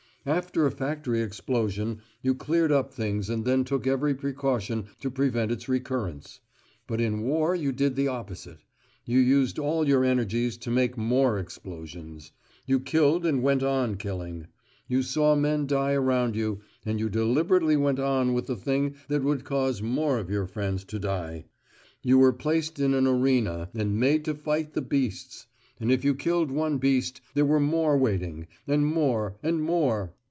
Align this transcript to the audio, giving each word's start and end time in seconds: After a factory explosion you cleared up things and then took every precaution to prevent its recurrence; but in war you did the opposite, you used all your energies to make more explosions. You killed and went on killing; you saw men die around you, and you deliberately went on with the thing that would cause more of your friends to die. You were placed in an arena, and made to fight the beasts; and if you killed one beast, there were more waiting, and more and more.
After 0.23 0.67
a 0.67 0.71
factory 0.71 1.19
explosion 1.23 1.97
you 2.21 2.35
cleared 2.35 2.71
up 2.71 2.93
things 2.93 3.27
and 3.27 3.43
then 3.43 3.63
took 3.63 3.87
every 3.87 4.13
precaution 4.13 4.85
to 4.99 5.09
prevent 5.09 5.51
its 5.51 5.67
recurrence; 5.67 6.41
but 6.85 7.01
in 7.01 7.23
war 7.23 7.55
you 7.55 7.71
did 7.71 7.95
the 7.95 8.07
opposite, 8.07 8.59
you 9.03 9.17
used 9.17 9.57
all 9.57 9.87
your 9.87 10.05
energies 10.05 10.57
to 10.57 10.69
make 10.69 10.95
more 10.95 11.39
explosions. 11.39 12.33
You 12.67 12.79
killed 12.79 13.25
and 13.25 13.41
went 13.41 13.63
on 13.63 13.95
killing; 13.95 14.45
you 14.87 15.01
saw 15.01 15.33
men 15.35 15.65
die 15.65 15.93
around 15.93 16.35
you, 16.35 16.61
and 16.85 16.99
you 16.99 17.09
deliberately 17.09 17.75
went 17.75 17.97
on 17.99 18.33
with 18.35 18.45
the 18.45 18.55
thing 18.55 18.97
that 19.07 19.23
would 19.23 19.43
cause 19.43 19.81
more 19.81 20.19
of 20.19 20.29
your 20.29 20.45
friends 20.45 20.83
to 20.83 20.99
die. 20.99 21.45
You 22.03 22.19
were 22.19 22.31
placed 22.31 22.77
in 22.79 22.93
an 22.93 23.07
arena, 23.07 23.69
and 23.73 23.99
made 23.99 24.23
to 24.25 24.35
fight 24.35 24.73
the 24.73 24.83
beasts; 24.83 25.47
and 25.79 25.91
if 25.91 26.05
you 26.05 26.13
killed 26.13 26.51
one 26.51 26.77
beast, 26.77 27.21
there 27.33 27.43
were 27.45 27.59
more 27.59 27.97
waiting, 27.97 28.45
and 28.67 28.85
more 28.85 29.35
and 29.41 29.59
more. 29.59 30.13